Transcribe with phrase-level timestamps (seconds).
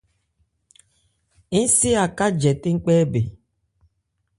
[1.61, 3.25] Ń se Aká jɛtɛ̂n kpɛ́ bɛn.